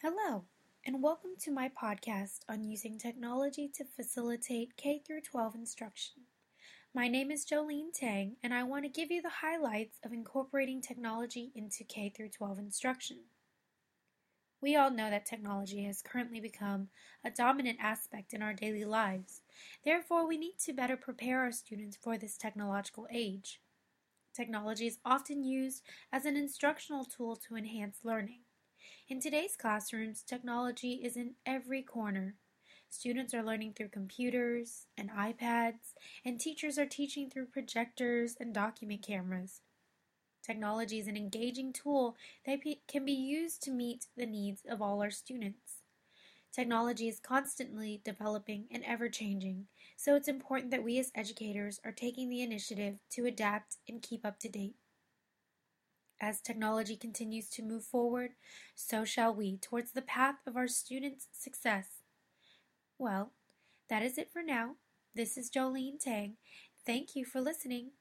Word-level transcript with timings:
Hello, 0.00 0.44
and 0.86 1.02
welcome 1.02 1.32
to 1.40 1.50
my 1.50 1.68
podcast 1.68 2.42
on 2.48 2.62
using 2.62 2.98
technology 2.98 3.68
to 3.74 3.84
facilitate 3.84 4.76
K 4.76 5.02
12 5.04 5.56
instruction. 5.56 6.22
My 6.94 7.08
name 7.08 7.32
is 7.32 7.44
Jolene 7.44 7.92
Tang, 7.92 8.36
and 8.40 8.54
I 8.54 8.62
want 8.62 8.84
to 8.84 8.88
give 8.88 9.10
you 9.10 9.20
the 9.20 9.42
highlights 9.42 9.98
of 10.04 10.12
incorporating 10.12 10.80
technology 10.80 11.50
into 11.56 11.82
K 11.82 12.12
12 12.16 12.60
instruction. 12.60 13.24
We 14.62 14.76
all 14.76 14.92
know 14.92 15.10
that 15.10 15.26
technology 15.26 15.82
has 15.82 16.00
currently 16.00 16.38
become 16.38 16.90
a 17.24 17.30
dominant 17.30 17.78
aspect 17.82 18.32
in 18.32 18.40
our 18.40 18.54
daily 18.54 18.84
lives. 18.84 19.42
Therefore, 19.84 20.28
we 20.28 20.38
need 20.38 20.58
to 20.60 20.72
better 20.72 20.96
prepare 20.96 21.40
our 21.40 21.50
students 21.50 21.98
for 22.00 22.16
this 22.16 22.38
technological 22.38 23.08
age. 23.12 23.60
Technology 24.32 24.86
is 24.86 24.98
often 25.04 25.42
used 25.42 25.82
as 26.12 26.24
an 26.24 26.36
instructional 26.36 27.04
tool 27.04 27.34
to 27.48 27.56
enhance 27.56 27.98
learning. 28.04 28.42
In 29.08 29.20
today's 29.20 29.56
classrooms, 29.56 30.22
technology 30.22 31.00
is 31.02 31.16
in 31.16 31.34
every 31.46 31.82
corner. 31.82 32.36
Students 32.90 33.32
are 33.32 33.42
learning 33.42 33.74
through 33.74 33.88
computers 33.88 34.86
and 34.96 35.10
iPads, 35.10 35.94
and 36.24 36.38
teachers 36.38 36.78
are 36.78 36.86
teaching 36.86 37.30
through 37.30 37.46
projectors 37.46 38.36
and 38.38 38.54
document 38.54 39.02
cameras. 39.02 39.60
Technology 40.42 40.98
is 40.98 41.06
an 41.06 41.16
engaging 41.16 41.72
tool 41.72 42.16
that 42.46 42.60
can 42.86 43.04
be 43.04 43.12
used 43.12 43.62
to 43.62 43.70
meet 43.70 44.06
the 44.16 44.26
needs 44.26 44.62
of 44.68 44.80
all 44.80 45.02
our 45.02 45.10
students. 45.10 45.82
Technology 46.52 47.08
is 47.08 47.20
constantly 47.20 48.00
developing 48.04 48.66
and 48.70 48.82
ever 48.84 49.08
changing, 49.08 49.66
so 49.96 50.14
it's 50.16 50.28
important 50.28 50.70
that 50.70 50.82
we 50.82 50.98
as 50.98 51.12
educators 51.14 51.78
are 51.84 51.92
taking 51.92 52.30
the 52.30 52.42
initiative 52.42 52.98
to 53.10 53.26
adapt 53.26 53.76
and 53.88 54.02
keep 54.02 54.24
up 54.24 54.38
to 54.40 54.48
date. 54.48 54.76
As 56.20 56.40
technology 56.40 56.96
continues 56.96 57.48
to 57.50 57.62
move 57.62 57.84
forward, 57.84 58.32
so 58.74 59.04
shall 59.04 59.32
we 59.32 59.56
towards 59.56 59.92
the 59.92 60.02
path 60.02 60.36
of 60.46 60.56
our 60.56 60.66
students' 60.66 61.28
success. 61.32 62.02
Well, 62.98 63.32
that 63.88 64.02
is 64.02 64.18
it 64.18 64.32
for 64.32 64.42
now. 64.42 64.76
This 65.14 65.36
is 65.36 65.50
Jolene 65.50 66.00
Tang. 66.00 66.36
Thank 66.84 67.14
you 67.14 67.24
for 67.24 67.40
listening. 67.40 67.92